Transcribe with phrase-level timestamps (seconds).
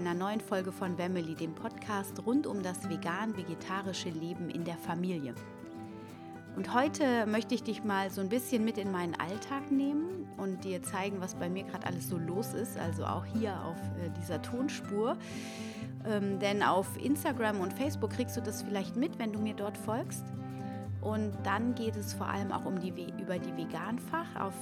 [0.00, 5.34] einer neuen Folge von Family, dem Podcast rund um das vegan-vegetarische Leben in der Familie.
[6.56, 10.64] Und heute möchte ich dich mal so ein bisschen mit in meinen Alltag nehmen und
[10.64, 14.08] dir zeigen, was bei mir gerade alles so los ist, also auch hier auf äh,
[14.18, 15.18] dieser Tonspur.
[16.06, 19.76] Ähm, denn auf Instagram und Facebook kriegst du das vielleicht mit, wenn du mir dort
[19.76, 20.24] folgst.
[21.02, 22.88] Und dann geht es vor allem auch um die,
[23.20, 24.40] über die Veganfach.
[24.40, 24.54] Auf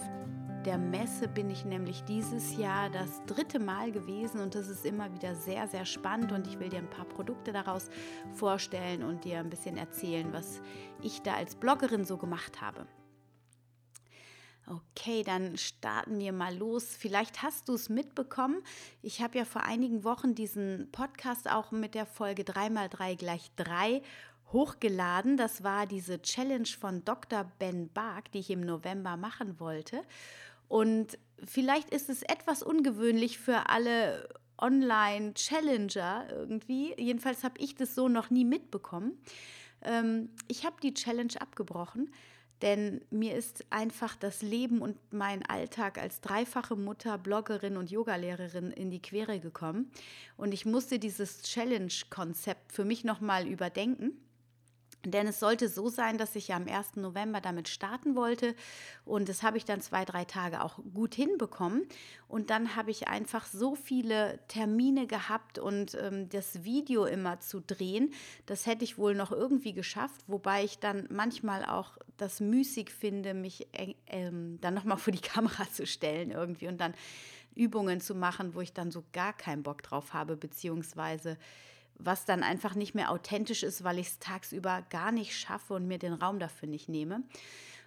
[0.65, 5.13] der Messe bin ich nämlich dieses Jahr das dritte Mal gewesen und das ist immer
[5.13, 7.89] wieder sehr, sehr spannend und ich will dir ein paar Produkte daraus
[8.35, 10.61] vorstellen und dir ein bisschen erzählen, was
[11.01, 12.87] ich da als Bloggerin so gemacht habe.
[14.67, 16.85] Okay, dann starten wir mal los.
[16.99, 18.63] Vielleicht hast du es mitbekommen.
[19.01, 24.03] Ich habe ja vor einigen Wochen diesen Podcast auch mit der Folge 3x3 gleich 3
[24.53, 25.37] hochgeladen.
[25.37, 27.51] Das war diese Challenge von Dr.
[27.59, 30.03] Ben Bark, die ich im November machen wollte.
[30.69, 36.95] Und vielleicht ist es etwas ungewöhnlich für alle Online-Challenger irgendwie.
[36.99, 39.19] Jedenfalls habe ich das so noch nie mitbekommen.
[39.83, 42.13] Ähm, ich habe die Challenge abgebrochen,
[42.61, 48.73] denn mir ist einfach das Leben und mein Alltag als dreifache Mutter, Bloggerin und Yogalehrerin
[48.73, 49.91] in die Quere gekommen.
[50.37, 54.21] Und ich musste dieses Challenge-Konzept für mich nochmal überdenken.
[55.05, 56.97] Denn es sollte so sein, dass ich ja am 1.
[56.97, 58.55] November damit starten wollte.
[59.05, 61.87] Und das habe ich dann zwei, drei Tage auch gut hinbekommen.
[62.27, 67.61] Und dann habe ich einfach so viele Termine gehabt und ähm, das Video immer zu
[67.61, 68.13] drehen,
[68.47, 70.23] das hätte ich wohl noch irgendwie geschafft.
[70.27, 75.21] Wobei ich dann manchmal auch das müßig finde, mich äh, ähm, dann nochmal vor die
[75.23, 76.95] Kamera zu stellen irgendwie und dann
[77.55, 81.39] Übungen zu machen, wo ich dann so gar keinen Bock drauf habe, beziehungsweise
[81.99, 85.87] was dann einfach nicht mehr authentisch ist, weil ich es tagsüber gar nicht schaffe und
[85.87, 87.23] mir den Raum dafür nicht nehme.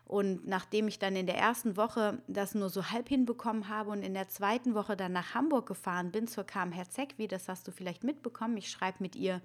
[0.06, 4.04] Und nachdem ich dann in der ersten Woche das nur so halb hinbekommen habe und
[4.04, 7.72] in der zweiten Woche dann nach Hamburg gefahren bin zur Kam Herzegwi, das hast du
[7.72, 9.42] vielleicht mitbekommen, ich schreibe mit ihr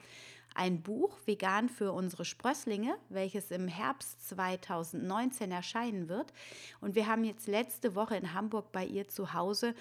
[0.57, 6.33] ein Buch Vegan für unsere Sprösslinge, welches im Herbst 2019 erscheinen wird.
[6.81, 9.75] Und wir haben jetzt letzte Woche in Hamburg bei ihr zu Hause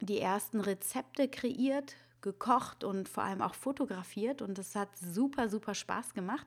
[0.00, 5.74] die ersten Rezepte kreiert gekocht und vor allem auch fotografiert und das hat super, super
[5.74, 6.46] Spaß gemacht.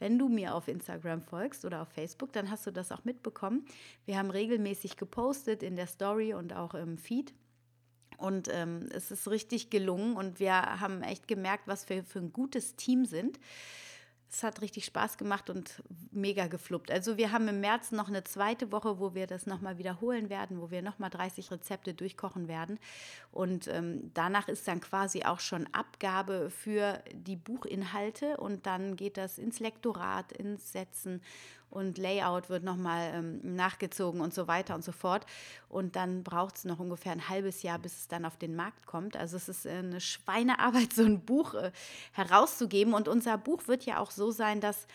[0.00, 3.66] Wenn du mir auf Instagram folgst oder auf Facebook, dann hast du das auch mitbekommen.
[4.06, 7.34] Wir haben regelmäßig gepostet in der Story und auch im Feed.
[8.16, 12.32] Und ähm, es ist richtig gelungen und wir haben echt gemerkt, was wir für ein
[12.32, 13.38] gutes Team sind
[14.30, 15.82] es hat richtig Spaß gemacht und
[16.12, 16.90] mega gefluppt.
[16.90, 20.60] Also wir haben im März noch eine zweite Woche, wo wir das nochmal wiederholen werden,
[20.60, 22.78] wo wir nochmal 30 Rezepte durchkochen werden.
[23.32, 29.16] Und ähm, danach ist dann quasi auch schon Abgabe für die Buchinhalte und dann geht
[29.16, 31.20] das ins Lektorat, ins Setzen
[31.70, 35.24] und Layout wird nochmal ähm, nachgezogen und so weiter und so fort.
[35.68, 38.86] Und dann braucht es noch ungefähr ein halbes Jahr, bis es dann auf den Markt
[38.86, 39.16] kommt.
[39.16, 41.70] Also es ist eine Schweinearbeit, so ein Buch äh,
[42.12, 42.92] herauszugeben.
[42.92, 44.86] Und unser Buch wird ja auch so sein, dass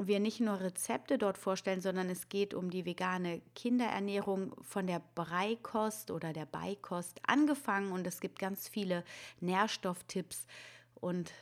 [0.00, 5.02] wir nicht nur Rezepte dort vorstellen, sondern es geht um die vegane Kinderernährung von der
[5.14, 9.02] Breikost oder der Beikost angefangen und es gibt ganz viele
[9.40, 10.46] Nährstofftipps
[10.94, 11.32] und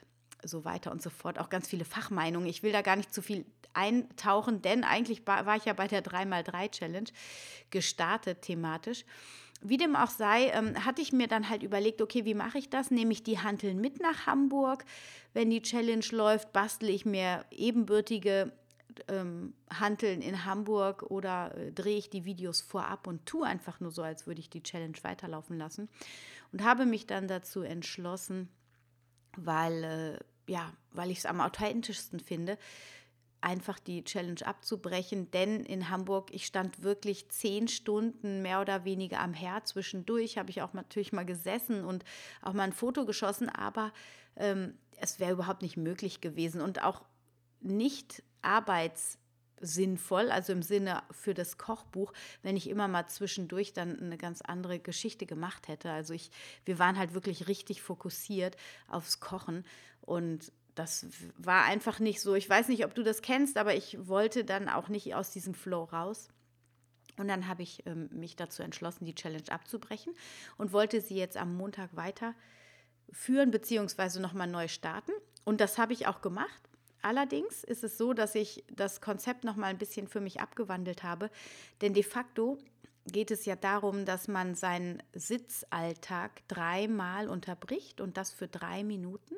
[0.47, 2.49] so weiter und so fort, auch ganz viele Fachmeinungen.
[2.49, 6.03] Ich will da gar nicht zu viel eintauchen, denn eigentlich war ich ja bei der
[6.03, 7.11] 3x3-Challenge
[7.71, 9.05] gestartet thematisch.
[9.63, 12.69] Wie dem auch sei, ähm, hatte ich mir dann halt überlegt, okay, wie mache ich
[12.69, 12.91] das?
[12.91, 14.85] Nehme ich die Hanteln mit nach Hamburg?
[15.33, 18.53] Wenn die Challenge läuft, bastle ich mir ebenbürtige
[19.09, 23.91] ähm, Hanteln in Hamburg oder äh, drehe ich die Videos vorab und tue einfach nur
[23.91, 25.89] so, als würde ich die Challenge weiterlaufen lassen.
[26.53, 28.49] Und habe mich dann dazu entschlossen,
[29.37, 32.59] weil, äh, ja, weil ich es am authentischsten finde,
[33.41, 39.21] einfach die Challenge abzubrechen, denn in Hamburg, ich stand wirklich zehn Stunden mehr oder weniger
[39.21, 39.69] am Herd.
[39.69, 42.05] Zwischendurch habe ich auch natürlich mal gesessen und
[42.43, 43.93] auch mal ein Foto geschossen, aber
[44.37, 46.61] ähm, es wäre überhaupt nicht möglich gewesen.
[46.61, 47.05] Und auch
[47.61, 48.23] nicht
[49.57, 52.13] arbeitssinnvoll, also im Sinne für das Kochbuch,
[52.43, 55.91] wenn ich immer mal zwischendurch dann eine ganz andere Geschichte gemacht hätte.
[55.91, 56.31] Also ich,
[56.65, 58.57] wir waren halt wirklich richtig fokussiert
[58.89, 59.65] aufs Kochen
[60.03, 61.07] und das
[61.39, 62.35] war einfach nicht so.
[62.35, 65.55] Ich weiß nicht, ob du das kennst, aber ich wollte dann auch nicht aus diesem
[65.55, 66.29] Flow raus.
[67.17, 70.15] Und dann habe ich ähm, mich dazu entschlossen, die Challenge abzubrechen
[70.59, 74.21] und wollte sie jetzt am Montag weiterführen bzw.
[74.21, 75.13] nochmal neu starten.
[75.45, 76.66] Und das habe ich auch gemacht.
[77.07, 81.31] Allerdings ist es so, dass ich das Konzept nochmal ein bisschen für mich abgewandelt habe.
[81.81, 82.59] Denn de facto
[83.07, 89.37] geht es ja darum, dass man seinen Sitzalltag dreimal unterbricht und das für drei Minuten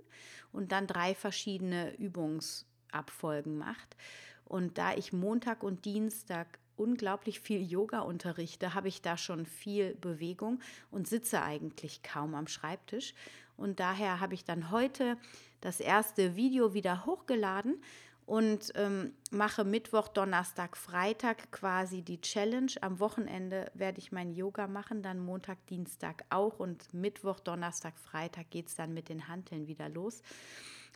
[0.50, 3.98] und dann drei verschiedene Übungsabfolgen macht.
[4.46, 9.94] Und da ich Montag und Dienstag unglaublich viel Yoga unterrichte, habe ich da schon viel
[9.96, 10.60] Bewegung
[10.90, 13.12] und sitze eigentlich kaum am Schreibtisch.
[13.58, 15.18] Und daher habe ich dann heute
[15.60, 17.82] das erste Video wieder hochgeladen
[18.28, 22.70] und ähm, mache Mittwoch, Donnerstag, Freitag quasi die Challenge.
[22.82, 28.50] Am Wochenende werde ich mein Yoga machen, dann Montag, Dienstag auch und Mittwoch, Donnerstag, Freitag
[28.50, 30.20] geht es dann mit den Hanteln wieder los.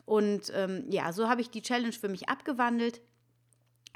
[0.04, 3.00] Und ähm, ja, so habe ich die Challenge für mich abgewandelt.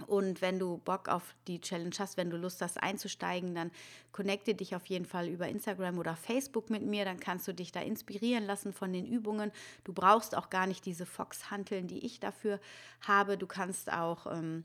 [0.07, 3.71] Und wenn du Bock auf die Challenge hast, wenn du Lust hast einzusteigen, dann
[4.13, 7.05] connecte dich auf jeden Fall über Instagram oder Facebook mit mir.
[7.05, 9.51] Dann kannst du dich da inspirieren lassen von den Übungen.
[9.85, 12.61] Du brauchst auch gar nicht diese Fox-Hanteln, die ich dafür
[13.01, 13.39] habe.
[13.39, 14.65] Du kannst auch ähm,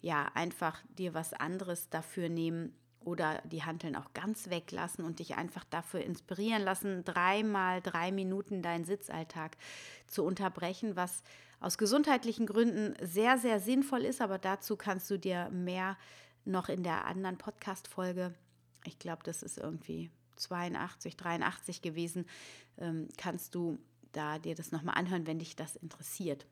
[0.00, 2.74] ja einfach dir was anderes dafür nehmen
[3.04, 8.62] oder die Hanteln auch ganz weglassen und dich einfach dafür inspirieren lassen, dreimal drei Minuten
[8.62, 9.56] deinen Sitzalltag
[10.06, 11.22] zu unterbrechen, was
[11.60, 15.96] aus gesundheitlichen Gründen sehr, sehr sinnvoll ist, aber dazu kannst du dir mehr
[16.44, 18.34] noch in der anderen Podcast-Folge,
[18.84, 22.26] ich glaube, das ist irgendwie 82, 83 gewesen,
[22.78, 23.78] ähm, kannst du
[24.12, 26.46] da dir das nochmal anhören, wenn dich das interessiert.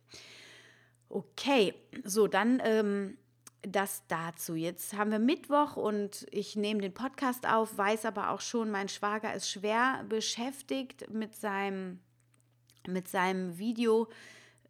[1.09, 1.75] Okay,
[2.05, 3.17] so dann ähm,
[3.63, 4.55] das dazu.
[4.55, 8.89] Jetzt haben wir Mittwoch und ich nehme den Podcast auf, weiß aber auch schon, mein
[8.89, 12.01] Schwager ist schwer beschäftigt mit seinem,
[12.87, 14.09] mit seinem Video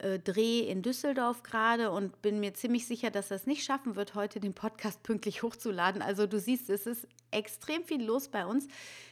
[0.01, 4.39] in Düsseldorf gerade und bin mir ziemlich sicher, dass er es nicht schaffen wird, heute
[4.39, 6.03] den Podcast pünktlich hochzuladen.
[6.03, 8.69] Also du siehst, es ist extrem viel los bei uns.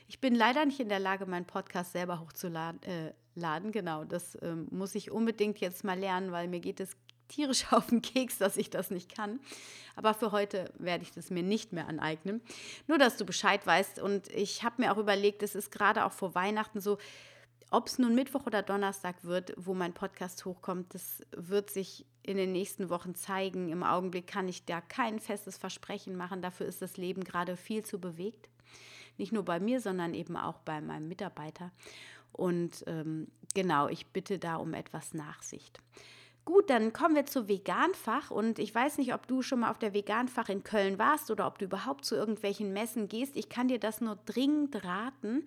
[0.07, 2.81] Ich bin leider nicht in der Lage, meinen Podcast selber hochzuladen.
[2.85, 3.71] Äh, laden.
[3.71, 6.97] Genau, das ähm, muss ich unbedingt jetzt mal lernen, weil mir geht es
[7.29, 9.41] tierisch auf den Keks, dass ich das nicht kann.
[9.95, 12.43] Aber für heute werde ich das mir nicht mehr aneignen.
[12.87, 13.99] Nur, dass du Bescheid weißt.
[13.99, 16.99] Und ich habe mir auch überlegt, es ist gerade auch vor Weihnachten so,
[17.71, 22.37] ob es nun Mittwoch oder Donnerstag wird, wo mein Podcast hochkommt, das wird sich in
[22.37, 23.71] den nächsten Wochen zeigen.
[23.71, 26.43] Im Augenblick kann ich da kein festes Versprechen machen.
[26.43, 28.49] Dafür ist das Leben gerade viel zu bewegt.
[29.19, 31.73] Nicht nur bei mir, sondern eben auch bei meinem Mitarbeiter.
[32.33, 35.81] Und ähm, genau, ich bitte da um etwas Nachsicht.
[36.47, 39.81] Gut, dann kommen wir zu Veganfach und ich weiß nicht, ob du schon mal auf
[39.81, 43.37] der Veganfach in Köln warst oder ob du überhaupt zu irgendwelchen Messen gehst.
[43.37, 45.45] Ich kann dir das nur dringend raten.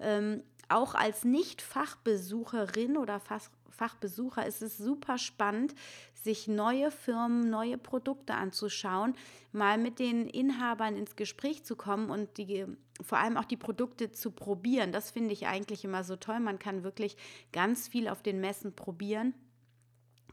[0.00, 5.74] Ähm, auch als Nicht-Fachbesucherin oder Fach Fachbesucher ist es super spannend,
[6.12, 9.14] sich neue Firmen, neue Produkte anzuschauen,
[9.52, 12.66] mal mit den Inhabern ins Gespräch zu kommen und die,
[13.00, 14.92] vor allem auch die Produkte zu probieren.
[14.92, 16.40] Das finde ich eigentlich immer so toll.
[16.40, 17.16] Man kann wirklich
[17.52, 19.34] ganz viel auf den Messen probieren,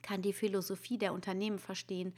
[0.10, 2.14] kann die Philosophie der Unternehmen verstehen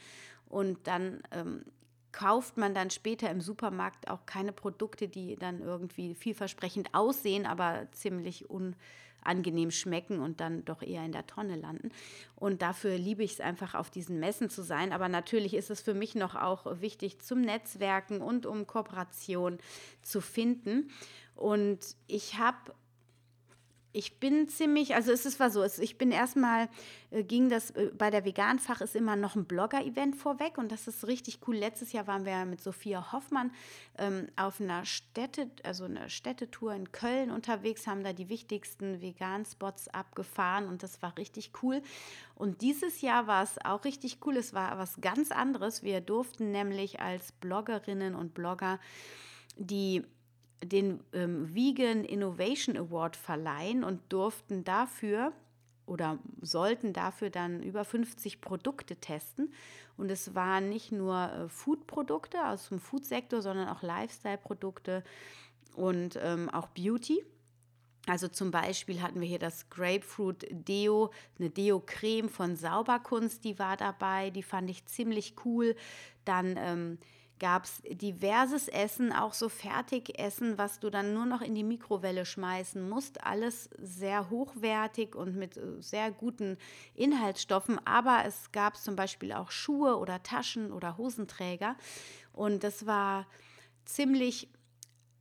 [0.47, 1.65] und dann ähm,
[2.13, 7.87] kauft man dann später im Supermarkt auch keine Produkte, die dann irgendwie vielversprechend aussehen, aber
[7.91, 11.89] ziemlich unangenehm schmecken und dann doch eher in der Tonne landen.
[12.35, 14.93] Und dafür liebe ich es einfach, auf diesen Messen zu sein.
[14.93, 19.57] Aber natürlich ist es für mich noch auch wichtig, zum Netzwerken und um Kooperation
[20.01, 20.89] zu finden.
[21.35, 22.73] Und ich habe
[23.93, 26.69] ich bin ziemlich, also es ist war so, ich bin erstmal,
[27.09, 30.87] äh, ging das, äh, bei der Veganfach ist immer noch ein Blogger-Event vorweg und das
[30.87, 31.55] ist richtig cool.
[31.55, 33.51] Letztes Jahr waren wir mit Sophia Hoffmann
[33.97, 39.89] ähm, auf einer Städte, also einer Städtetour in Köln unterwegs, haben da die wichtigsten Vegan-Spots
[39.89, 41.81] abgefahren und das war richtig cool.
[42.35, 45.83] Und dieses Jahr war es auch richtig cool, es war was ganz anderes.
[45.83, 48.79] Wir durften nämlich als Bloggerinnen und Blogger
[49.57, 50.03] die
[50.63, 55.33] den ähm, Vegan Innovation Award verleihen und durften dafür
[55.85, 59.53] oder sollten dafür dann über 50 Produkte testen.
[59.97, 65.03] Und es waren nicht nur äh, Food-Produkte aus dem Food-Sektor, sondern auch Lifestyle-Produkte
[65.75, 67.23] und ähm, auch Beauty.
[68.07, 73.77] Also zum Beispiel hatten wir hier das Grapefruit Deo, eine Deo-Creme von Sauberkunst, die war
[73.77, 75.75] dabei, die fand ich ziemlich cool.
[76.25, 76.97] Dann ähm,
[77.41, 82.23] gab es diverses Essen, auch so Fertigessen, was du dann nur noch in die Mikrowelle
[82.23, 83.23] schmeißen musst.
[83.23, 86.59] Alles sehr hochwertig und mit äh, sehr guten
[86.93, 87.79] Inhaltsstoffen.
[87.83, 91.75] Aber es gab zum Beispiel auch Schuhe oder Taschen oder Hosenträger.
[92.31, 93.25] Und das war
[93.85, 94.47] ziemlich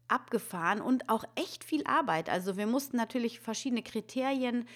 [0.07, 2.29] abgefahren und auch echt viel Arbeit.
[2.29, 4.69] Also wir mussten natürlich verschiedene Kriterien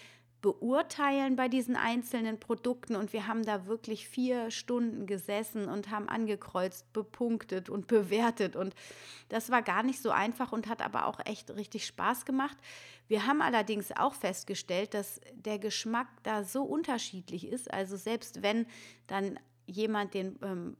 [0.44, 2.96] beurteilen bei diesen einzelnen Produkten.
[2.96, 8.54] Und wir haben da wirklich vier Stunden gesessen und haben angekreuzt, bepunktet und bewertet.
[8.54, 8.74] Und
[9.30, 12.58] das war gar nicht so einfach und hat aber auch echt richtig Spaß gemacht.
[13.08, 17.72] Wir haben allerdings auch festgestellt, dass der Geschmack da so unterschiedlich ist.
[17.72, 18.66] Also selbst wenn
[19.06, 20.76] dann jemand den ähm,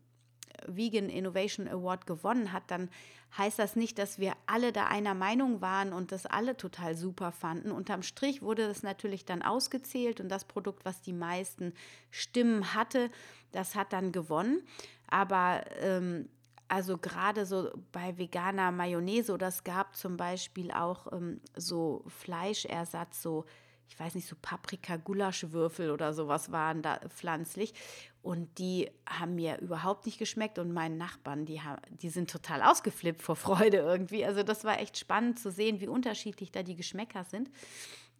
[0.66, 2.88] Vegan Innovation Award gewonnen hat, dann
[3.36, 7.32] heißt das nicht, dass wir alle da einer Meinung waren und das alle total super
[7.32, 7.72] fanden.
[7.72, 11.72] Unterm Strich wurde das natürlich dann ausgezählt und das Produkt, was die meisten
[12.10, 13.10] Stimmen hatte,
[13.52, 14.62] das hat dann gewonnen.
[15.08, 16.28] Aber ähm,
[16.68, 23.44] also gerade so bei veganer Mayonnaise es gab zum Beispiel auch ähm, so Fleischersatz, so
[23.88, 27.74] ich weiß nicht, so Paprika-Gulaschwürfel oder sowas waren da pflanzlich.
[28.22, 30.58] Und die haben mir überhaupt nicht geschmeckt.
[30.58, 31.60] Und meinen Nachbarn, die,
[31.90, 34.24] die sind total ausgeflippt vor Freude irgendwie.
[34.24, 37.50] Also das war echt spannend zu sehen, wie unterschiedlich da die Geschmäcker sind.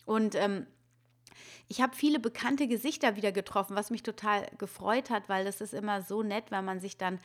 [0.04, 0.66] Und ähm,
[1.68, 5.74] ich habe viele bekannte Gesichter wieder getroffen, was mich total gefreut hat, weil das ist
[5.74, 7.18] immer so nett, wenn man sich dann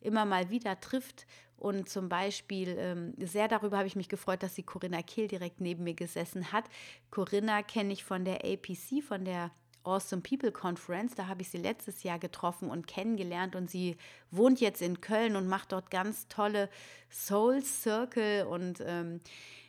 [0.00, 1.26] immer mal wieder trifft.
[1.58, 5.60] Und zum Beispiel, ähm, sehr darüber habe ich mich gefreut, dass die Corinna Kehl direkt
[5.60, 6.64] neben mir gesessen hat.
[7.10, 9.50] Corinna kenne ich von der APC, von der
[9.86, 11.14] Awesome People Conference.
[11.14, 13.96] Da habe ich sie letztes Jahr getroffen und kennengelernt und sie
[14.30, 16.68] wohnt jetzt in Köln und macht dort ganz tolle
[17.10, 19.20] Soul Circle und ähm,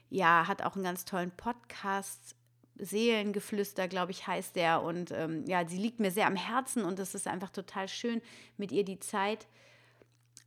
[0.10, 2.36] ja, hat auch einen ganz tollen Podcast.
[2.80, 4.82] Seelengeflüster, glaube ich, heißt der.
[4.84, 8.22] Und ähm, ja, sie liegt mir sehr am Herzen und es ist einfach total schön,
[8.58, 9.48] mit ihr die Zeit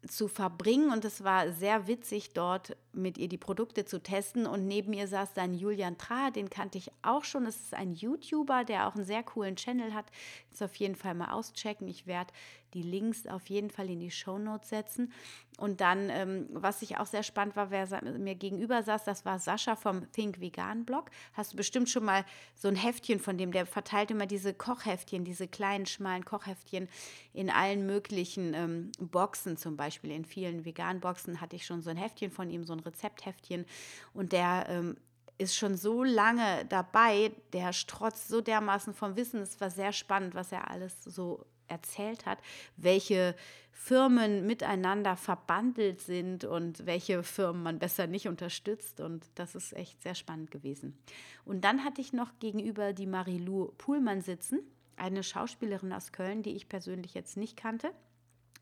[0.08, 4.46] zu verbringen und es war sehr witzig, dort mit ihr die Produkte zu testen.
[4.46, 7.44] Und neben ihr saß dann Julian Tra, den kannte ich auch schon.
[7.46, 10.06] Es ist ein YouTuber, der auch einen sehr coolen Channel hat.
[10.50, 11.86] Jetzt auf jeden Fall mal auschecken.
[11.88, 12.32] Ich werde
[12.74, 15.12] die Links auf jeden Fall in die Show Notes setzen.
[15.58, 17.86] Und dann, ähm, was ich auch sehr spannend war, wer
[18.18, 21.10] mir gegenüber saß, das war Sascha vom Think Vegan Blog.
[21.34, 22.24] Hast du bestimmt schon mal
[22.54, 26.88] so ein Heftchen von dem, der verteilt immer diese Kochheftchen, diese kleinen, schmalen Kochheftchen
[27.32, 31.96] in allen möglichen ähm, Boxen, zum Beispiel in vielen Vegan-Boxen hatte ich schon so ein
[31.96, 33.66] Heftchen von ihm, so ein Rezeptheftchen.
[34.14, 34.96] Und der ähm,
[35.40, 39.40] ist schon so lange dabei, der strotzt so dermaßen vom Wissen.
[39.40, 42.38] Es war sehr spannend, was er alles so erzählt hat,
[42.76, 43.34] welche
[43.72, 49.00] Firmen miteinander verbandelt sind und welche Firmen man besser nicht unterstützt.
[49.00, 50.98] Und das ist echt sehr spannend gewesen.
[51.44, 54.60] Und dann hatte ich noch gegenüber die Marilou Puhlmann sitzen,
[54.96, 57.90] eine Schauspielerin aus Köln, die ich persönlich jetzt nicht kannte,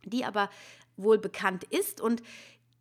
[0.05, 0.51] die aber
[0.97, 2.23] wohl bekannt ist und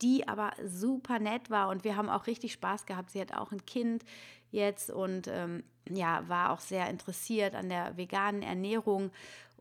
[0.04, 3.10] die aber super nett war und wir haben auch richtig Spaß gehabt.
[3.10, 4.04] Sie hat auch ein Kind
[4.52, 9.12] jetzt und ähm, ja, war auch sehr interessiert an der veganen Ernährung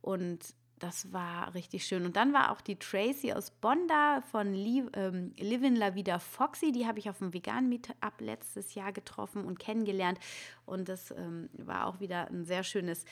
[0.06, 2.04] und das war richtig schön.
[2.04, 6.20] Und dann war auch die Tracy aus Bonn da von Liv, ähm, Livin La Vida
[6.20, 6.70] Foxy.
[6.70, 10.20] Die habe ich auf dem Vegan Meetup letztes Jahr getroffen und kennengelernt.
[10.64, 13.04] Und das ähm, war auch wieder ein sehr schönes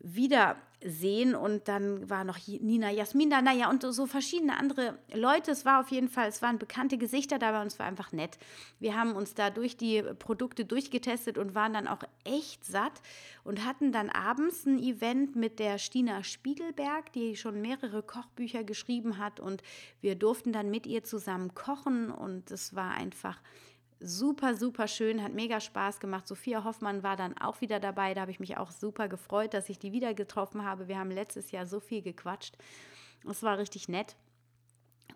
[0.00, 1.34] wiedersehen.
[1.34, 5.50] Und dann war noch Nina Jasmin da, naja, und so verschiedene andere Leute.
[5.50, 8.38] Es war auf jeden Fall, es waren bekannte Gesichter dabei und es war einfach nett.
[8.78, 13.02] Wir haben uns da durch die Produkte durchgetestet und waren dann auch echt satt
[13.44, 19.18] und hatten dann abends ein Event mit der Stina Spiegelberg, die schon mehrere Kochbücher geschrieben
[19.18, 19.62] hat und
[20.00, 23.40] wir durften dann mit ihr zusammen kochen und es war einfach
[24.00, 26.26] super, super schön, hat mega Spaß gemacht.
[26.26, 28.14] Sophia Hoffmann war dann auch wieder dabei.
[28.14, 30.88] Da habe ich mich auch super gefreut, dass ich die wieder getroffen habe.
[30.88, 32.56] Wir haben letztes Jahr so viel gequatscht.
[33.28, 34.16] Es war richtig nett.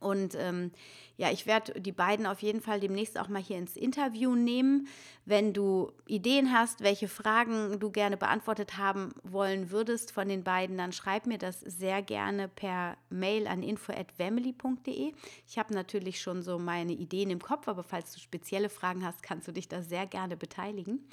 [0.00, 0.70] Und ähm,
[1.16, 4.88] ja, ich werde die beiden auf jeden Fall demnächst auch mal hier ins Interview nehmen.
[5.24, 10.76] Wenn du Ideen hast, welche Fragen du gerne beantwortet haben wollen würdest von den beiden,
[10.76, 15.12] dann schreib mir das sehr gerne per Mail an info@family.de.
[15.46, 19.22] Ich habe natürlich schon so meine Ideen im Kopf, aber falls du spezielle Fragen hast,
[19.22, 21.06] kannst du dich da sehr gerne beteiligen.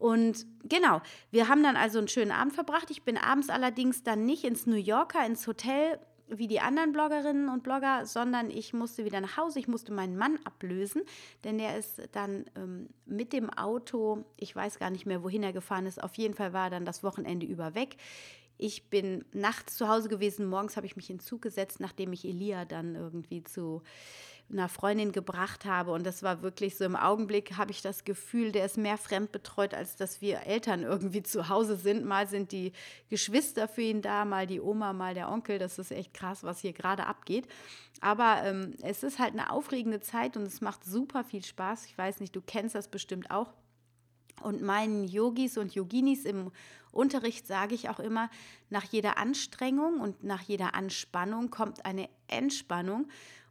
[0.00, 2.90] Und genau, wir haben dann also einen schönen Abend verbracht.
[2.90, 5.98] Ich bin abends allerdings dann nicht ins New Yorker, ins Hotel
[6.30, 9.58] wie die anderen Bloggerinnen und Blogger, sondern ich musste wieder nach Hause.
[9.58, 11.02] Ich musste meinen Mann ablösen,
[11.44, 15.52] denn er ist dann ähm, mit dem Auto, ich weiß gar nicht mehr, wohin er
[15.52, 16.02] gefahren ist.
[16.02, 17.96] Auf jeden Fall war er dann das Wochenende über weg.
[18.58, 20.46] Ich bin nachts zu Hause gewesen.
[20.46, 23.82] Morgens habe ich mich in den Zug gesetzt, nachdem ich Elia dann irgendwie zu
[24.50, 25.92] einer Freundin gebracht habe.
[25.92, 29.74] Und das war wirklich so im Augenblick, habe ich das Gefühl, der ist mehr fremdbetreut,
[29.74, 32.04] als dass wir Eltern irgendwie zu Hause sind.
[32.04, 32.72] Mal sind die
[33.08, 35.58] Geschwister für ihn da, mal die Oma, mal der Onkel.
[35.58, 37.46] Das ist echt krass, was hier gerade abgeht.
[38.00, 41.86] Aber ähm, es ist halt eine aufregende Zeit und es macht super viel Spaß.
[41.86, 43.52] Ich weiß nicht, du kennst das bestimmt auch.
[44.42, 46.50] Und meinen Yogis und Yoginis im
[46.92, 48.30] Unterricht sage ich auch immer,
[48.68, 53.08] nach jeder Anstrengung und nach jeder Anspannung kommt eine Entspannung.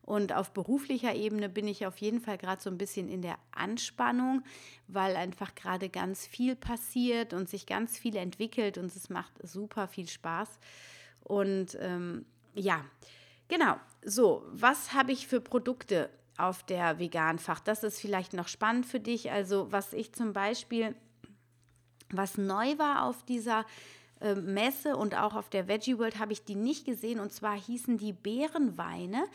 [0.09, 3.37] Und auf beruflicher Ebene bin ich auf jeden Fall gerade so ein bisschen in der
[3.51, 4.41] Anspannung,
[4.87, 9.87] weil einfach gerade ganz viel passiert und sich ganz viel entwickelt und es macht super
[9.87, 10.49] viel Spaß.
[11.25, 12.25] Und ähm,
[12.55, 12.83] ja,
[13.49, 13.75] genau.
[14.03, 17.59] So, was habe ich für Produkte auf der Veganfach?
[17.59, 19.29] Das ist vielleicht noch spannend für dich.
[19.29, 20.95] Also, was ich zum Beispiel,
[22.09, 23.63] was neu war auf dieser
[24.21, 27.19] äh, Messe und auch auf der Veggie World habe ich die nicht gesehen.
[27.19, 29.25] Und zwar hießen die Beerenweine.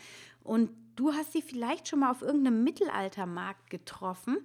[0.45, 4.37] Und du hast sie vielleicht schon mal auf irgendeinem Mittelaltermarkt getroffen.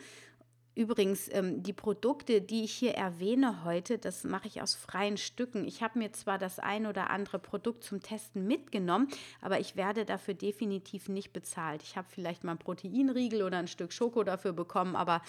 [0.74, 5.66] Übrigens, ähm, die Produkte, die ich hier erwähne heute, das mache ich aus freien Stücken.
[5.66, 9.08] Ich habe mir zwar das ein oder andere Produkt zum Testen mitgenommen,
[9.42, 11.82] aber ich werde dafür definitiv nicht bezahlt.
[11.82, 15.22] Ich habe vielleicht mal einen Proteinriegel oder ein Stück Schoko dafür bekommen, aber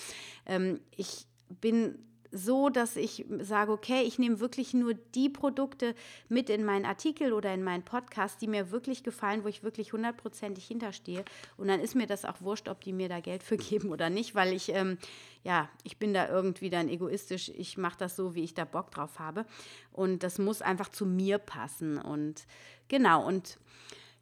[0.46, 1.25] ähm, ich
[1.60, 2.00] bin
[2.32, 5.96] so, dass ich sage, okay, ich nehme wirklich nur die Produkte
[6.30, 9.94] mit in meinen Artikel oder in meinen Podcast, die mir wirklich gefallen, wo ich wirklich
[9.94, 11.26] hundertprozentig hinterstehe.
[11.58, 14.10] Und dann ist mir das auch wurscht, ob die mir da Geld für geben oder
[14.10, 14.98] nicht, weil ich, ähm,
[15.44, 17.50] ja, ich bin da irgendwie dann egoistisch.
[17.50, 19.46] Ich mache das so, wie ich da Bock drauf habe.
[19.92, 21.98] Und das muss einfach zu mir passen.
[21.98, 22.46] Und
[22.88, 23.60] genau, und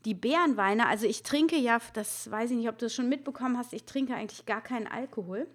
[0.06, 3.58] die Bärenweine, also ich trinke ja, das weiß ich nicht, ob du das schon mitbekommen
[3.58, 5.46] hast, ich trinke eigentlich gar keinen Alkohol.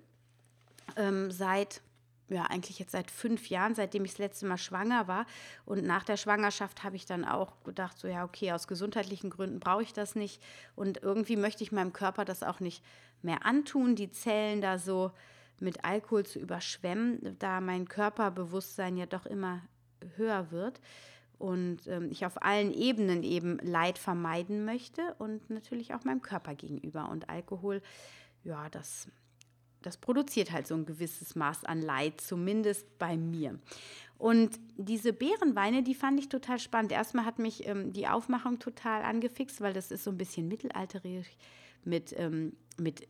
[0.97, 1.81] Ähm, seit
[2.35, 5.27] ja, eigentlich jetzt seit fünf Jahren, seitdem ich das letzte Mal schwanger war.
[5.65, 9.61] Und nach der Schwangerschaft habe ich dann auch gedacht, so ja, okay, aus gesundheitlichen Gründen
[9.61, 10.43] brauche ich das nicht.
[10.75, 12.85] Und irgendwie möchte ich meinem Körper das auch nicht
[13.23, 15.13] mehr antun, die Zellen da so
[15.61, 19.63] mit Alkohol zu überschwemmen, da mein Körperbewusstsein ja doch immer
[20.17, 20.81] höher wird.
[21.39, 26.55] Und ähm, ich auf allen Ebenen eben Leid vermeiden möchte und natürlich auch meinem Körper
[26.55, 27.09] gegenüber.
[27.09, 27.83] Und Alkohol,
[28.45, 29.09] ja, das
[29.87, 33.59] das produziert halt so ein gewisses Maß an Leid, zumindest bei mir.
[34.19, 36.93] Und diese Beerenweine, die fand ich total spannend.
[36.93, 41.29] Erstmal hat mich ähm, die Aufmachung total angefixt, weil das ist so ein bisschen mittelalterisch
[41.85, 43.07] mit, ähm, mit,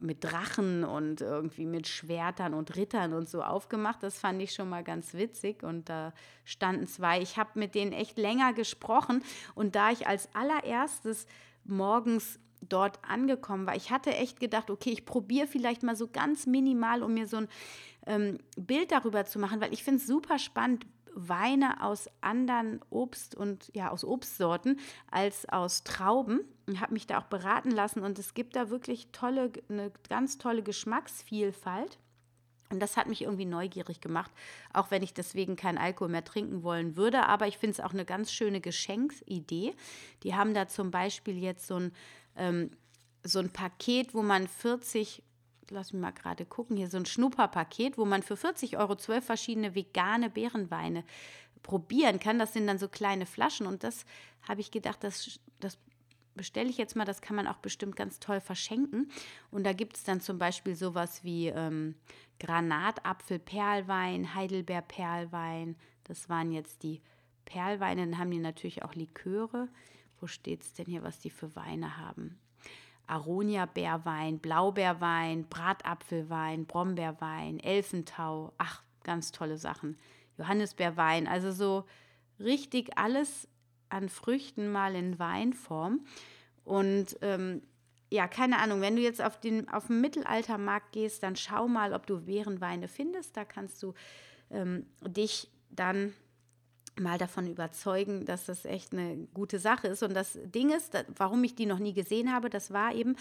[0.00, 4.02] mit Drachen und irgendwie mit Schwertern und Rittern und so aufgemacht.
[4.02, 5.62] Das fand ich schon mal ganz witzig.
[5.62, 6.12] Und da
[6.44, 7.22] standen zwei.
[7.22, 9.22] Ich habe mit denen echt länger gesprochen.
[9.54, 11.26] Und da ich als allererstes
[11.64, 13.76] morgens dort angekommen war.
[13.76, 17.38] Ich hatte echt gedacht, okay, ich probiere vielleicht mal so ganz minimal, um mir so
[17.38, 17.48] ein
[18.06, 23.34] ähm, Bild darüber zu machen, weil ich finde es super spannend, Weine aus anderen Obst-
[23.34, 24.78] und ja, aus Obstsorten
[25.10, 26.40] als aus Trauben.
[26.66, 30.38] Ich habe mich da auch beraten lassen und es gibt da wirklich tolle, eine ganz
[30.38, 31.98] tolle Geschmacksvielfalt.
[32.70, 34.30] Und das hat mich irgendwie neugierig gemacht,
[34.74, 37.26] auch wenn ich deswegen keinen Alkohol mehr trinken wollen würde.
[37.26, 39.74] Aber ich finde es auch eine ganz schöne Geschenksidee.
[40.22, 41.92] Die haben da zum Beispiel jetzt so ein
[42.38, 42.70] ähm,
[43.22, 45.22] so ein Paket, wo man 40,
[45.70, 49.24] lass mich mal gerade gucken, hier so ein Schnupperpaket, wo man für 40 Euro zwölf
[49.24, 51.04] verschiedene vegane Beerenweine
[51.62, 52.38] probieren kann.
[52.38, 54.04] Das sind dann so kleine Flaschen und das
[54.48, 55.78] habe ich gedacht, das, das
[56.34, 59.10] bestelle ich jetzt mal, das kann man auch bestimmt ganz toll verschenken.
[59.50, 61.96] Und da gibt es dann zum Beispiel sowas wie ähm,
[62.40, 65.76] Granatapfel-Perlwein, Heidelbeer-Perlwein.
[66.04, 67.02] Das waren jetzt die
[67.44, 68.06] Perlweine.
[68.06, 69.68] Dann haben die natürlich auch Liköre.
[70.20, 72.38] Wo steht es denn hier, was die für Weine haben?
[73.06, 78.52] Aronia-Bärwein, Blaubeerwein, Bratapfelwein, Brombeerwein, Elfentau.
[78.58, 79.96] Ach, ganz tolle Sachen.
[80.36, 81.84] Johannisbeerwein, also so
[82.38, 83.48] richtig alles
[83.88, 86.04] an Früchten mal in Weinform.
[86.64, 87.62] Und ähm,
[88.10, 91.92] ja, keine Ahnung, wenn du jetzt auf den, auf den Mittelaltermarkt gehst, dann schau mal,
[91.94, 93.36] ob du Beerenweine findest.
[93.36, 93.94] Da kannst du
[94.50, 96.12] ähm, dich dann
[97.00, 100.02] mal davon überzeugen, dass das echt eine gute Sache ist.
[100.02, 103.16] Und das Ding ist, warum ich die noch nie gesehen habe, das war eben,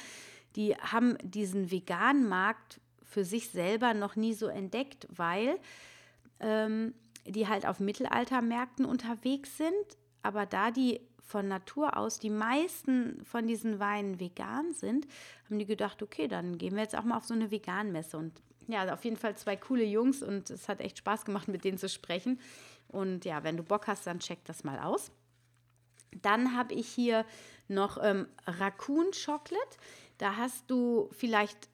[0.56, 5.58] die haben diesen veganen Markt für sich selber noch nie so entdeckt, weil
[6.40, 6.94] ähm,
[7.26, 9.98] die halt auf Mittelaltermärkten unterwegs sind.
[10.24, 15.08] Aber da die von Natur aus die meisten von diesen Weinen vegan sind,
[15.46, 18.18] haben die gedacht, okay, dann gehen wir jetzt auch mal auf so eine Veganmesse.
[18.18, 18.34] Und
[18.68, 21.78] ja, auf jeden Fall zwei coole Jungs und es hat echt Spaß gemacht, mit denen
[21.78, 22.40] zu sprechen.
[22.90, 25.12] Und ja, wenn du Bock hast, dann check das mal aus.
[26.22, 27.26] Dann habe ich hier
[27.68, 29.78] noch ähm, Raccoon Chocolate.
[30.18, 31.70] Da hast du vielleicht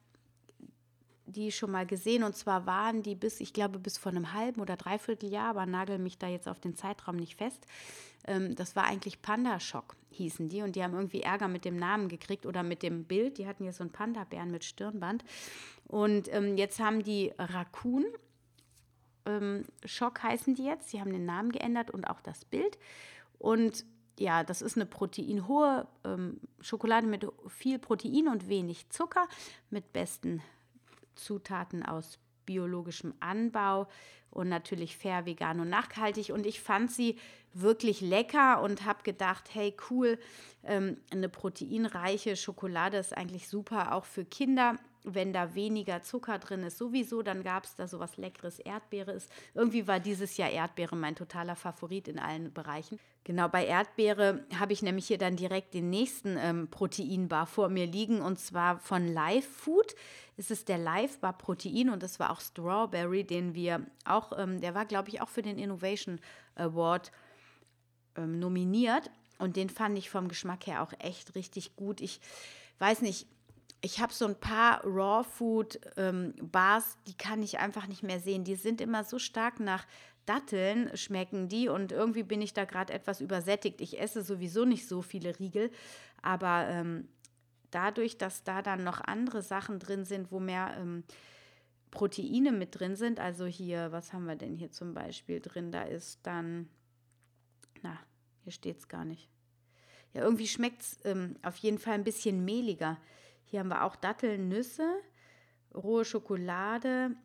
[1.26, 4.60] die schon mal gesehen und zwar waren die bis, ich glaube, bis vor einem halben
[4.60, 7.66] oder dreiviertel Jahr, aber nagel mich da jetzt auf den Zeitraum nicht fest.
[8.26, 11.76] Ähm, das war eigentlich Panda Schock, hießen die und die haben irgendwie Ärger mit dem
[11.76, 13.38] Namen gekriegt oder mit dem Bild.
[13.38, 15.24] Die hatten jetzt so einen Panda-Bären mit Stirnband
[15.88, 18.04] und ähm, jetzt haben die Raccoon
[19.26, 20.90] ähm, Schock heißen die jetzt.
[20.90, 22.78] Sie haben den Namen geändert und auch das Bild.
[23.38, 23.84] Und
[24.18, 29.26] ja, das ist eine proteinhohe ähm, Schokolade mit viel Protein und wenig Zucker,
[29.70, 30.42] mit besten
[31.14, 33.88] Zutaten aus biologischem Anbau
[34.30, 36.30] und natürlich fair, vegan und nachhaltig.
[36.30, 37.18] Und ich fand sie
[37.52, 40.18] wirklich lecker und habe gedacht, hey cool,
[40.64, 46.62] ähm, eine proteinreiche Schokolade ist eigentlich super auch für Kinder wenn da weniger Zucker drin
[46.62, 49.30] ist, sowieso, dann gab es da so was Leckeres, Erdbeere ist.
[49.54, 52.98] Irgendwie war dieses Jahr Erdbeere mein totaler Favorit in allen Bereichen.
[53.22, 57.86] Genau, bei Erdbeere habe ich nämlich hier dann direkt den nächsten ähm, Proteinbar vor mir
[57.86, 59.94] liegen und zwar von Live Food.
[60.36, 64.60] Es ist der Live Bar Protein und das war auch Strawberry, den wir auch, ähm,
[64.60, 66.18] der war glaube ich auch für den Innovation
[66.54, 67.12] Award
[68.16, 72.00] ähm, nominiert und den fand ich vom Geschmack her auch echt richtig gut.
[72.00, 72.20] Ich
[72.78, 73.26] weiß nicht,
[73.84, 78.18] ich habe so ein paar Raw Food ähm, Bars, die kann ich einfach nicht mehr
[78.18, 78.42] sehen.
[78.42, 79.86] Die sind immer so stark nach
[80.24, 83.82] Datteln schmecken die und irgendwie bin ich da gerade etwas übersättigt.
[83.82, 85.70] Ich esse sowieso nicht so viele Riegel,
[86.22, 87.08] aber ähm,
[87.70, 91.04] dadurch, dass da dann noch andere Sachen drin sind, wo mehr ähm,
[91.90, 95.72] Proteine mit drin sind, also hier, was haben wir denn hier zum Beispiel drin?
[95.72, 96.70] Da ist dann,
[97.82, 97.98] na,
[98.44, 99.28] hier steht es gar nicht.
[100.14, 102.98] Ja, irgendwie schmeckt es ähm, auf jeden Fall ein bisschen mehliger.
[103.44, 104.88] Hier haben wir auch Datteln, Nüsse,
[105.74, 107.16] rohe Schokolade,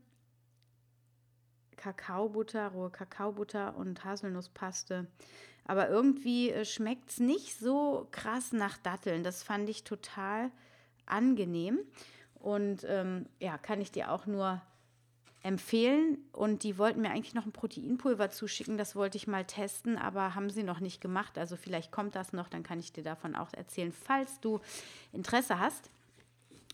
[1.76, 5.08] Kakaobutter, rohe Kakaobutter und Haselnusspaste.
[5.66, 9.24] Aber irgendwie äh, schmeckt es nicht so krass nach Datteln.
[9.24, 10.52] Das fand ich total
[11.06, 11.80] angenehm.
[12.36, 14.62] Und ähm, ja, kann ich dir auch nur
[15.44, 16.18] empfehlen.
[16.32, 18.78] Und die wollten mir eigentlich noch ein Proteinpulver zuschicken.
[18.78, 21.38] Das wollte ich mal testen, aber haben sie noch nicht gemacht.
[21.38, 24.60] Also vielleicht kommt das noch, dann kann ich dir davon auch erzählen, falls du
[25.12, 25.90] Interesse hast.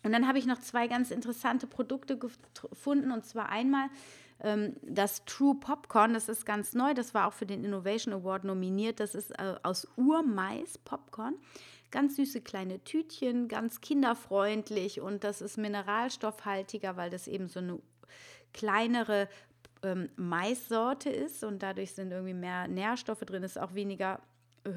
[0.06, 3.12] Und dann habe ich noch zwei ganz interessante Produkte gefunden.
[3.12, 3.90] Und zwar einmal
[4.40, 6.94] ähm, das True Popcorn, das ist ganz neu.
[6.94, 9.00] Das war auch für den Innovation Award nominiert.
[9.00, 11.34] Das ist äh, aus Urmais Popcorn.
[11.90, 17.80] Ganz süße kleine Tütchen, ganz kinderfreundlich und das ist mineralstoffhaltiger, weil das eben so eine
[18.54, 19.28] kleinere
[19.82, 24.20] ähm, Maissorte ist und dadurch sind irgendwie mehr Nährstoffe drin, ist auch weniger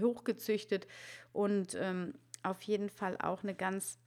[0.01, 0.87] hochgezüchtet
[1.33, 3.99] und ähm, auf jeden Fall auch eine ganz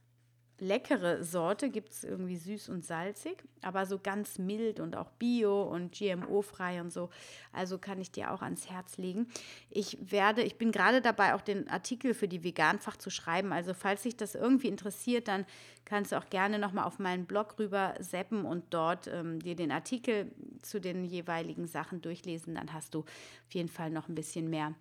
[0.62, 5.64] leckere Sorte, gibt es irgendwie süß und salzig, aber so ganz mild und auch bio
[5.64, 7.10] und GMO-frei und so.
[7.52, 9.26] Also kann ich dir auch ans Herz legen.
[9.70, 13.52] Ich werde, ich bin gerade dabei, auch den Artikel für die Veganfach zu schreiben.
[13.52, 15.44] Also falls dich das irgendwie interessiert, dann
[15.84, 19.72] kannst du auch gerne nochmal auf meinen Blog rüber seppen und dort ähm, dir den
[19.72, 20.30] Artikel
[20.62, 22.54] zu den jeweiligen Sachen durchlesen.
[22.54, 24.74] Dann hast du auf jeden Fall noch ein bisschen mehr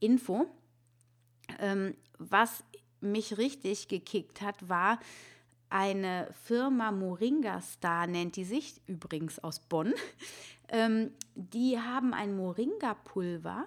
[0.00, 0.46] Info.
[1.60, 2.64] Ähm, was
[3.00, 4.98] mich richtig gekickt hat, war
[5.70, 9.94] eine Firma Moringa Star, nennt die sich übrigens aus Bonn.
[10.70, 13.64] Ähm, die haben ein Moringa-Pulver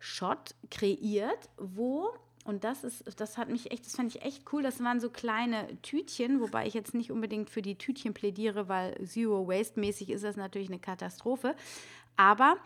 [0.00, 2.12] Shot kreiert, wo
[2.44, 4.62] und das ist, das hat mich echt, das fand ich echt cool.
[4.62, 8.96] Das waren so kleine Tütchen, wobei ich jetzt nicht unbedingt für die Tütchen plädiere, weil
[9.06, 11.54] Zero Waste mäßig ist das natürlich eine Katastrophe.
[12.16, 12.56] Aber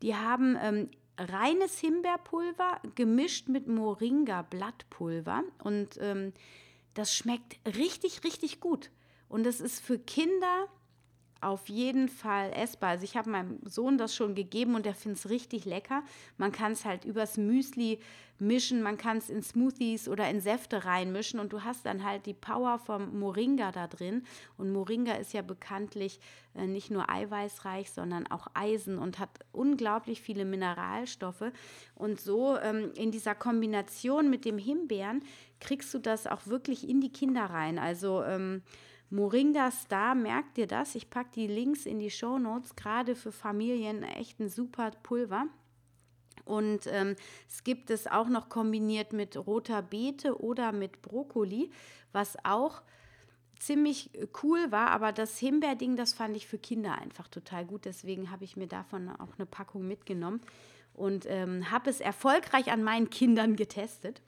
[0.00, 5.44] die haben ähm, reines Himbeerpulver gemischt mit Moringa-Blattpulver.
[5.62, 6.32] Und ähm,
[6.94, 8.90] das schmeckt richtig, richtig gut.
[9.28, 10.68] Und das ist für Kinder
[11.44, 12.90] auf jeden Fall essbar.
[12.90, 16.02] Also ich habe meinem Sohn das schon gegeben und der findet es richtig lecker.
[16.38, 17.98] Man kann es halt übers Müsli
[18.38, 22.26] mischen, man kann es in Smoothies oder in Säfte reinmischen und du hast dann halt
[22.26, 24.24] die Power vom Moringa da drin.
[24.56, 26.18] Und Moringa ist ja bekanntlich
[26.54, 31.52] äh, nicht nur eiweißreich, sondern auch Eisen und hat unglaublich viele Mineralstoffe.
[31.94, 35.22] Und so ähm, in dieser Kombination mit dem Himbeeren
[35.60, 37.78] kriegst du das auch wirklich in die Kinder rein.
[37.78, 38.62] Also ähm,
[39.10, 40.94] Moringa Star, merkt dir das?
[40.94, 45.46] Ich packe die Links in die Show Notes, gerade für Familien echt ein super Pulver.
[46.44, 47.16] Und ähm,
[47.48, 51.70] es gibt es auch noch kombiniert mit roter Beete oder mit Brokkoli,
[52.12, 52.82] was auch
[53.58, 54.10] ziemlich
[54.42, 54.90] cool war.
[54.90, 57.84] Aber das Himbeerding, das fand ich für Kinder einfach total gut.
[57.84, 60.40] Deswegen habe ich mir davon auch eine Packung mitgenommen
[60.92, 64.20] und ähm, habe es erfolgreich an meinen Kindern getestet.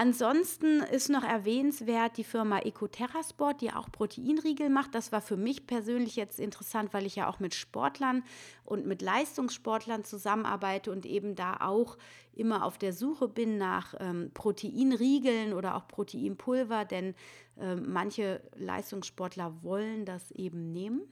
[0.00, 4.94] Ansonsten ist noch erwähnenswert die Firma Ecoterra Sport, die auch Proteinriegel macht.
[4.94, 8.22] Das war für mich persönlich jetzt interessant, weil ich ja auch mit Sportlern
[8.64, 11.98] und mit Leistungssportlern zusammenarbeite und eben da auch
[12.32, 17.16] immer auf der Suche bin nach ähm, Proteinriegeln oder auch Proteinpulver, denn
[17.60, 21.02] äh, manche Leistungssportler wollen das eben nehmen.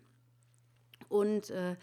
[1.08, 1.74] Und äh,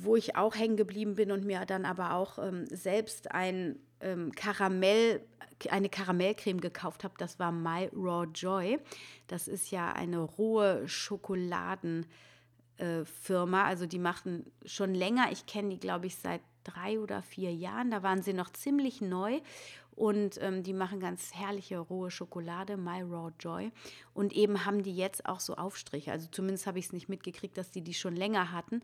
[0.00, 4.32] wo ich auch hängen geblieben bin und mir dann aber auch ähm, selbst ein ähm,
[4.32, 5.20] Karamell,
[5.70, 7.14] eine Karamellcreme gekauft habe.
[7.18, 8.78] Das war My Raw Joy.
[9.26, 12.06] Das ist ja eine rohe Schokoladenfirma.
[12.78, 15.32] Äh, also die machen schon länger.
[15.32, 17.90] Ich kenne die, glaube ich, seit drei oder vier Jahren.
[17.90, 19.40] Da waren sie noch ziemlich neu.
[19.98, 23.72] Und ähm, die machen ganz herrliche rohe Schokolade, My Raw Joy.
[24.14, 26.12] Und eben haben die jetzt auch so Aufstriche.
[26.12, 28.80] Also zumindest habe ich es nicht mitgekriegt, dass die die schon länger hatten.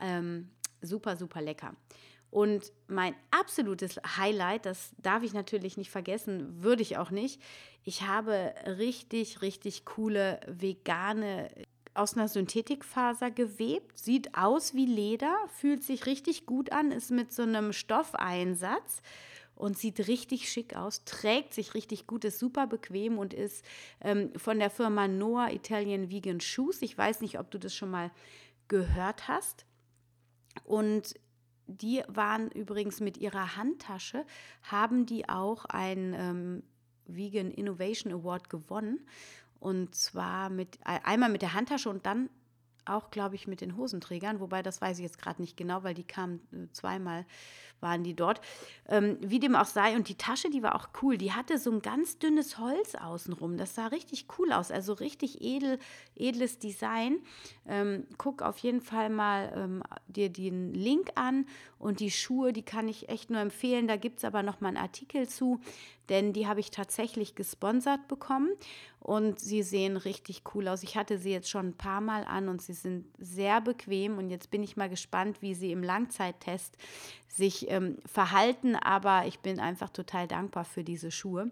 [0.00, 0.50] Ähm,
[0.82, 1.74] super, super lecker.
[2.30, 7.42] Und mein absolutes Highlight, das darf ich natürlich nicht vergessen, würde ich auch nicht.
[7.82, 11.48] Ich habe richtig, richtig coole vegane
[11.92, 17.32] aus einer Synthetikfaser gewebt, sieht aus wie Leder, fühlt sich richtig gut an, ist mit
[17.32, 19.02] so einem Stoffeinsatz
[19.56, 23.64] und sieht richtig schick aus, trägt sich richtig gut, ist super bequem und ist
[24.00, 26.80] ähm, von der Firma Noah Italian Vegan Shoes.
[26.80, 28.12] Ich weiß nicht, ob du das schon mal
[28.68, 29.66] gehört hast.
[30.64, 31.14] Und
[31.66, 34.24] die waren übrigens mit ihrer Handtasche,
[34.62, 36.62] haben die auch einen ähm,
[37.06, 39.06] Vegan Innovation Award gewonnen.
[39.58, 42.30] Und zwar mit einmal mit der Handtasche und dann
[42.86, 45.94] auch, glaube ich, mit den Hosenträgern, wobei das weiß ich jetzt gerade nicht genau, weil
[45.94, 47.26] die kamen äh, zweimal,
[47.80, 48.40] waren die dort.
[48.88, 51.70] Ähm, wie dem auch sei, und die Tasche, die war auch cool, die hatte so
[51.70, 53.56] ein ganz dünnes Holz außenrum.
[53.56, 55.78] Das sah richtig cool aus, also richtig edel,
[56.16, 57.18] edles Design.
[57.66, 61.46] Ähm, guck auf jeden Fall mal ähm, dir den Link an
[61.78, 63.86] und die Schuhe, die kann ich echt nur empfehlen.
[63.86, 65.60] Da gibt es aber noch mal einen Artikel zu,
[66.08, 68.50] denn die habe ich tatsächlich gesponsert bekommen
[68.98, 70.82] und sie sehen richtig cool aus.
[70.82, 74.28] Ich hatte sie jetzt schon ein paar Mal an und sie sind sehr bequem und
[74.28, 76.76] jetzt bin ich mal gespannt, wie sie im Langzeittest
[77.30, 81.50] sich ähm, verhalten, aber ich bin einfach total dankbar für diese Schuhe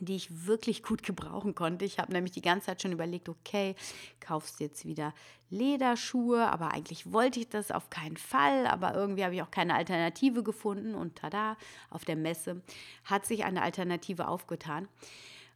[0.00, 1.84] die ich wirklich gut gebrauchen konnte.
[1.84, 3.74] Ich habe nämlich die ganze Zeit schon überlegt, okay,
[4.20, 5.14] kaufst jetzt wieder
[5.50, 9.74] Lederschuhe, aber eigentlich wollte ich das auf keinen Fall, aber irgendwie habe ich auch keine
[9.74, 11.56] Alternative gefunden und tada,
[11.90, 12.62] auf der Messe
[13.04, 14.88] hat sich eine Alternative aufgetan.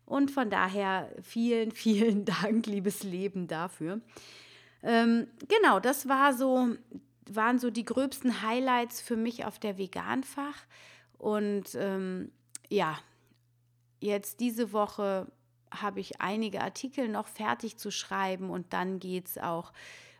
[0.06, 4.00] Und von daher vielen, vielen Dank, liebes Leben, dafür.
[4.82, 6.68] Ähm, genau, das war so,
[7.34, 10.66] waren so die gröbsten Highlights für mich auf der Veganfach.
[11.18, 12.30] Und ähm,
[12.68, 12.98] ja,
[14.00, 15.30] jetzt diese Woche
[15.70, 19.72] habe ich einige Artikel noch fertig zu schreiben und dann geht es auch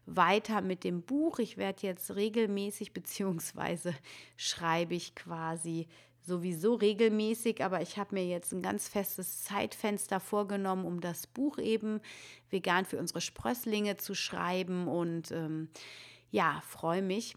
[0.07, 1.38] weiter mit dem Buch.
[1.38, 3.94] Ich werde jetzt regelmäßig, beziehungsweise
[4.37, 5.87] schreibe ich quasi
[6.21, 11.59] sowieso regelmäßig, aber ich habe mir jetzt ein ganz festes Zeitfenster vorgenommen, um das Buch
[11.59, 12.01] eben
[12.51, 15.71] vegan für unsere Sprösslinge zu schreiben und ähm,
[16.31, 17.37] ja, freue mich.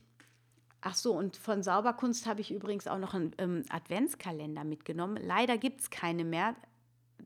[0.81, 5.17] Ach so, und von Sauberkunst habe ich übrigens auch noch einen ähm, Adventskalender mitgenommen.
[5.21, 6.55] Leider gibt es keine mehr.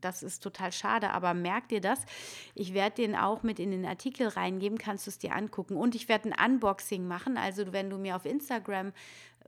[0.00, 2.00] Das ist total schade, aber merk dir das.
[2.54, 5.76] Ich werde den auch mit in den Artikel reingeben, kannst du es dir angucken.
[5.76, 7.38] Und ich werde ein Unboxing machen.
[7.38, 8.92] Also, wenn du mir auf Instagram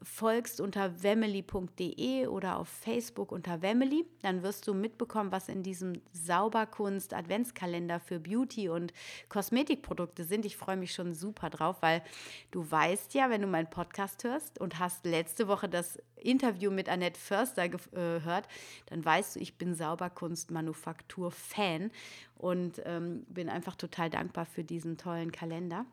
[0.02, 6.02] folgst unter wemmeli.de oder auf Facebook unter Wemmeli, dann wirst du mitbekommen, was in diesem
[6.12, 8.92] Sauberkunst Adventskalender für Beauty und
[9.28, 10.44] Kosmetikprodukte sind.
[10.44, 12.02] Ich freue mich schon super drauf, weil
[12.50, 16.88] du weißt ja, wenn du meinen Podcast hörst und hast letzte Woche das Interview mit
[16.88, 18.48] Annette Förster gehört, äh,
[18.86, 21.90] dann weißt du, ich bin Sauberkunst-Manufaktur-Fan
[22.36, 25.86] und ähm, bin einfach total dankbar für diesen tollen Kalender.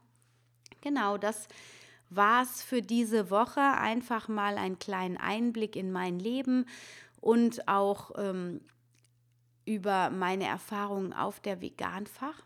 [0.82, 1.48] Genau, das
[2.16, 6.66] war es für diese Woche einfach mal einen kleinen Einblick in mein Leben
[7.22, 8.62] und auch ähm,
[9.66, 12.44] über meine Erfahrungen auf der Veganfach.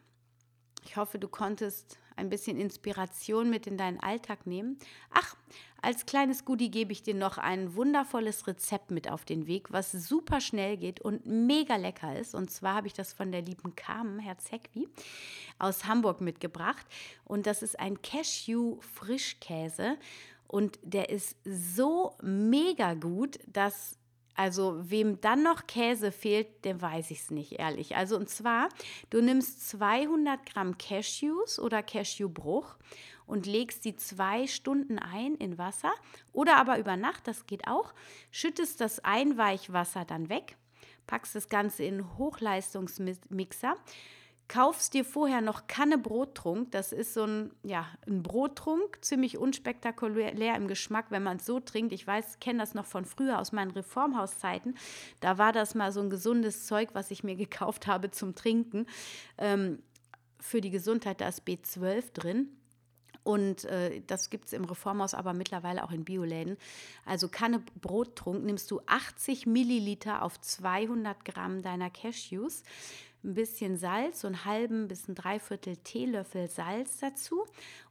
[0.86, 4.77] Ich hoffe, du konntest ein bisschen Inspiration mit in deinen Alltag nehmen.
[5.10, 5.36] Ach,
[5.82, 9.91] als kleines Goodie gebe ich dir noch ein wundervolles Rezept mit auf den Weg, was
[9.91, 12.36] super schnell geht und mega lecker ist.
[12.36, 14.89] Und zwar habe ich das von der lieben Carmen Herzegwi
[15.58, 16.86] aus Hamburg mitgebracht.
[17.23, 19.97] Und das ist ein Cashew-Frischkäse.
[20.47, 23.98] Und der ist so mega gut, dass
[24.36, 27.96] also wem dann noch Käse fehlt, dem weiß ich es nicht, ehrlich.
[27.96, 28.70] Also und zwar,
[29.10, 32.78] du nimmst 200 Gramm Cashews oder Cashewbruch
[33.26, 35.92] und legst die zwei Stunden ein in Wasser
[36.34, 37.94] oder aber über Nacht, das geht auch.
[38.32, 40.56] Schüttest das Einweichwasser dann weg,
[41.06, 43.76] packst das Ganze in Hochleistungsmixer
[44.49, 46.71] kaufst dir vorher noch Kanne Brottrunk.
[46.71, 51.59] Das ist so ein, ja, ein Brottrunk, ziemlich unspektakulär im Geschmack, wenn man es so
[51.59, 51.93] trinkt.
[51.93, 54.75] Ich weiß, kenne das noch von früher aus meinen Reformhauszeiten.
[55.21, 58.88] Da war das mal so ein gesundes Zeug, was ich mir gekauft habe zum Trinken.
[59.38, 59.79] Ähm,
[60.41, 62.49] für die Gesundheit, da ist B12 drin.
[63.23, 66.57] Und äh, das gibt es im Reformhaus aber mittlerweile auch in Bioläden.
[67.05, 72.63] Also Kanne Brottrunk nimmst du 80 Milliliter auf 200 Gramm deiner Cashews
[73.23, 77.45] ein bisschen Salz, so einen halben bis ein Dreiviertel Teelöffel Salz dazu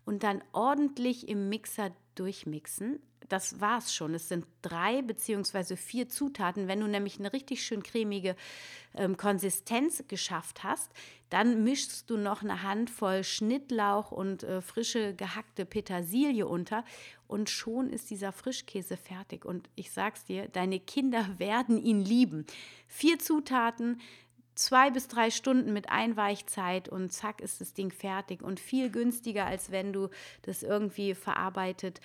[0.05, 3.01] und dann ordentlich im Mixer durchmixen.
[3.29, 4.15] Das war's schon.
[4.15, 6.67] Es sind drei beziehungsweise vier Zutaten.
[6.67, 8.37] Wenn du nämlich eine richtig schön cremige
[8.95, 10.91] ähm, Konsistenz geschafft hast,
[11.29, 16.85] dann mischst du noch eine Handvoll Schnittlauch und äh, frische gehackte Petersilie unter
[17.27, 19.45] und schon ist dieser Frischkäse fertig.
[19.45, 22.47] Und ich sag's dir, deine Kinder werden ihn lieben.
[22.87, 24.01] Vier Zutaten,
[24.59, 29.47] zwei bis drei Stunden mit Einweichzeit und zack ist das Ding fertig und viel günstiger,
[29.47, 30.09] als wenn du
[30.43, 32.01] das irgendwie verarbeitet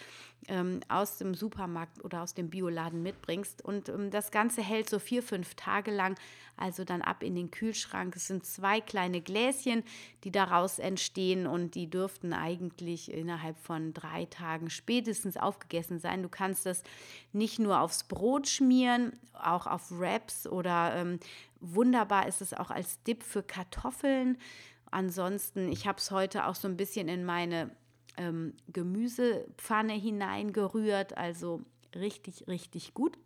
[0.47, 3.63] ähm, aus dem Supermarkt oder aus dem Bioladen mitbringst.
[3.63, 6.15] Und ähm, das Ganze hält so vier, fünf Tage lang,
[6.55, 8.15] also dann ab in den Kühlschrank.
[8.15, 9.83] Es sind zwei kleine Gläschen,
[10.23, 16.21] die daraus entstehen und die dürften eigentlich innerhalb von drei Tagen spätestens aufgegessen sein.
[16.21, 16.83] Du kannst das
[17.31, 21.19] nicht nur aufs Brot schmieren, auch auf Wraps oder ähm,
[21.63, 24.37] wunderbar ist es auch als Dip für Kartoffeln.
[24.91, 27.71] Ansonsten, ich habe es heute auch so ein bisschen in meine
[28.17, 31.17] ähm, Gemüsepfanne hineingerührt.
[31.17, 31.61] Also
[31.95, 33.17] richtig, richtig gut.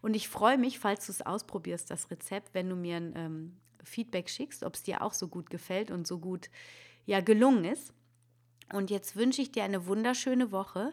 [0.00, 3.56] Und ich freue mich, falls du es ausprobierst, das Rezept, wenn du mir ein ähm,
[3.82, 6.48] Feedback schickst, ob es dir auch so gut gefällt und so gut
[7.06, 7.92] ja gelungen ist.
[8.72, 10.92] Und jetzt wünsche ich dir eine wunderschöne Woche.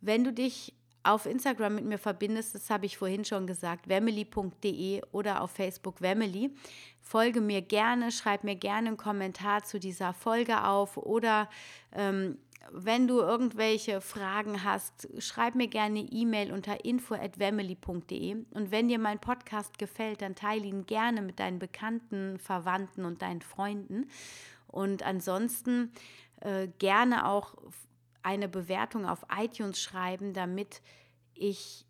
[0.00, 0.74] Wenn du dich
[1.06, 6.00] auf Instagram mit mir verbindest, das habe ich vorhin schon gesagt, wemily.de oder auf Facebook
[6.00, 6.54] Wemily.
[7.00, 11.48] Folge mir gerne, schreib mir gerne einen Kommentar zu dieser Folge auf oder
[11.92, 12.38] ähm,
[12.72, 19.20] wenn du irgendwelche Fragen hast, schreib mir gerne E-Mail unter info@wemily.de und wenn dir mein
[19.20, 24.08] Podcast gefällt, dann teile ihn gerne mit deinen Bekannten, Verwandten und deinen Freunden.
[24.66, 25.92] Und ansonsten
[26.40, 27.54] äh, gerne auch
[28.26, 30.82] eine Bewertung auf iTunes schreiben, damit
[31.32, 31.86] ich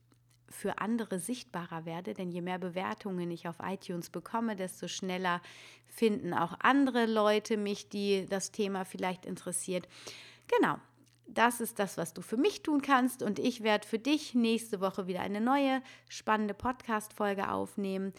[0.51, 2.12] für andere sichtbarer werde.
[2.12, 5.40] Denn je mehr Bewertungen ich auf iTunes bekomme, desto schneller
[5.87, 9.88] finden auch andere Leute mich, die das Thema vielleicht interessiert.
[10.46, 10.77] Genau,
[11.27, 13.22] das ist das, was du für mich tun kannst.
[13.22, 18.12] Und ich werde für dich nächste Woche wieder eine neue spannende Podcast-Folge aufnehmen.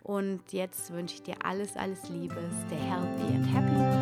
[0.00, 2.50] Und jetzt wünsche ich dir alles, alles Liebe.
[2.66, 3.93] Stay healthy and happy.